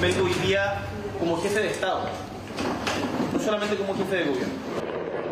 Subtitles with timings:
[0.00, 0.82] vengo hoy día
[1.18, 2.08] como jefe de Estado,
[3.32, 4.54] no solamente como jefe de gobierno.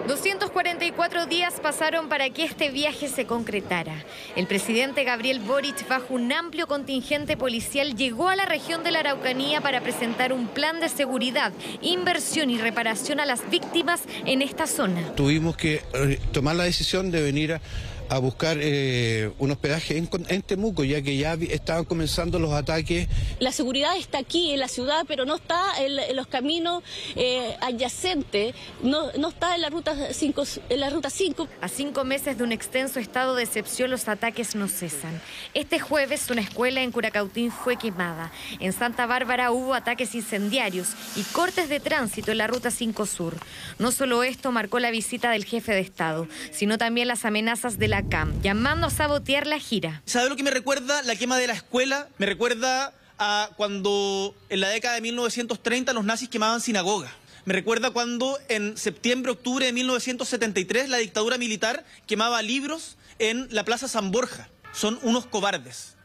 [0.07, 4.05] 244 días pasaron para que este viaje se concretara.
[4.37, 9.01] El presidente Gabriel Boric, bajo un amplio contingente policial, llegó a la región de la
[9.01, 14.67] Araucanía para presentar un plan de seguridad, inversión y reparación a las víctimas en esta
[14.67, 15.15] zona.
[15.15, 17.61] Tuvimos que eh, tomar la decisión de venir a
[18.09, 23.09] a buscar eh, un hospedaje en, Temuco, ya que ya estaban comenzando los ataques.
[23.39, 26.83] La seguridad está aquí en la ciudad, pero no está en, los caminos
[27.17, 31.49] eh, adyacentes, no, no, está en la, ruta 5, en la ruta 5.
[31.61, 35.21] A cinco meses de un extenso estado de excepción, los ataques no cesan.
[35.55, 38.33] Este jueves, una escuela en Curacautín fue quemada.
[38.61, 43.37] En Santa Bárbara hubo ataques incendiarios y cortes de tránsito en la ruta 5 Sur.
[43.79, 47.89] No solo esto marcó la visita del jefe de Estado, sino también las amenazas de
[47.89, 47.98] la
[48.43, 50.03] llamando a sabotear la gira.
[50.05, 52.09] ¿Sabe lo que me recuerda la quema de la escuela?
[52.19, 57.11] Me recuerda a cuando en la década de 1930 los nazis quemaban sinagogas.
[57.45, 63.65] Me recuerda cuando en septiembre, octubre de 1973 la dictadura militar quemaba libros en la
[63.65, 64.49] Plaza San Borja.
[64.73, 65.97] Son unos cobardes.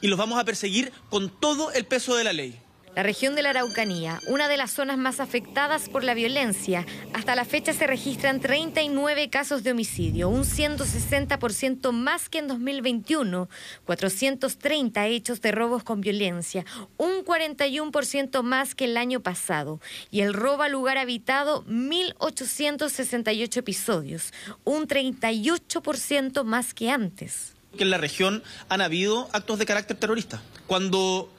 [0.00, 2.58] Y los vamos a perseguir con todo el peso de la ley.
[3.00, 6.84] La región de la Araucanía, una de las zonas más afectadas por la violencia.
[7.14, 13.48] Hasta la fecha se registran 39 casos de homicidio, un 160% más que en 2021,
[13.86, 16.66] 430 hechos de robos con violencia,
[16.98, 19.80] un 41% más que el año pasado.
[20.10, 27.54] Y el robo a lugar habitado, 1.868 episodios, un 38% más que antes.
[27.78, 30.42] Que en la región han habido actos de carácter terrorista.
[30.66, 31.30] Cuando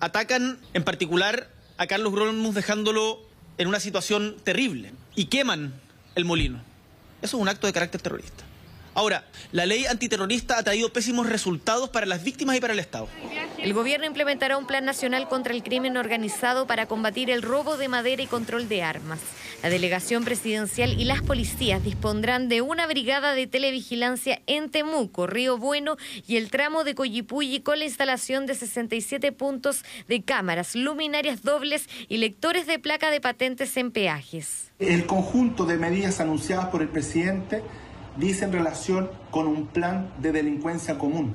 [0.00, 3.20] atacan en particular a Carlos Grolmus dejándolo
[3.58, 5.74] en una situación terrible y queman
[6.14, 6.60] el molino.
[7.22, 8.44] Eso es un acto de carácter terrorista.
[8.96, 13.08] Ahora, la ley antiterrorista ha traído pésimos resultados para las víctimas y para el Estado.
[13.58, 17.88] El gobierno implementará un plan nacional contra el crimen organizado para combatir el robo de
[17.88, 19.18] madera y control de armas.
[19.62, 25.58] La delegación presidencial y las policías dispondrán de una brigada de televigilancia en Temuco, Río
[25.58, 31.42] Bueno y el tramo de Coyipulli con la instalación de 67 puntos de cámaras, luminarias
[31.42, 34.70] dobles y lectores de placa de patentes en peajes.
[34.78, 37.62] El conjunto de medidas anunciadas por el presidente
[38.16, 41.34] dice en relación con un plan de delincuencia común,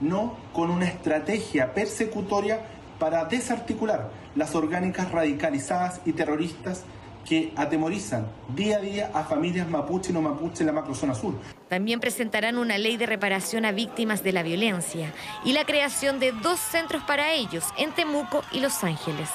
[0.00, 2.60] no con una estrategia persecutoria
[2.98, 6.84] para desarticular las orgánicas radicalizadas y terroristas
[7.24, 11.34] que atemorizan día a día a familias mapuche y no mapuche en la macrozona sur.
[11.68, 15.12] También presentarán una ley de reparación a víctimas de la violencia
[15.44, 19.28] y la creación de dos centros para ellos en Temuco y Los Ángeles.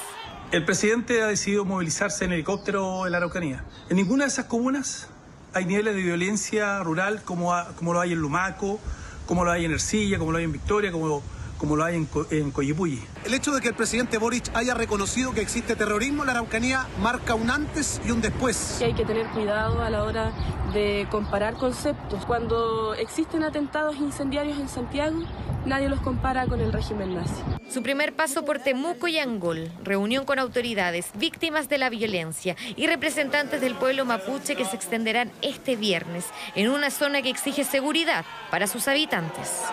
[0.52, 3.64] El presidente ha decidido movilizarse en helicóptero en la Araucanía.
[3.90, 5.10] En ninguna de esas comunas
[5.56, 8.78] hay niveles de violencia rural como, como lo hay en Lumaco,
[9.26, 11.24] como lo hay en Ercilla, como lo hay en Victoria, como,
[11.58, 13.02] como lo hay en, en Coyipulli.
[13.26, 16.88] El hecho de que el presidente Boric haya reconocido que existe terrorismo en la Araucanía
[17.02, 18.82] marca un antes y un después.
[18.82, 20.32] hay que tener cuidado a la hora
[20.74, 22.26] de comparar conceptos.
[22.26, 25.24] Cuando existen atentados incendiarios en Santiago,
[25.66, 27.42] nadie los compara con el régimen nazi.
[27.70, 32.88] Su primer paso por Temuco y Angol, reunión con autoridades, víctimas de la violencia y
[32.88, 38.26] representantes del pueblo mapuche que se extenderán este viernes en una zona que exige seguridad
[38.52, 39.64] para sus habitantes.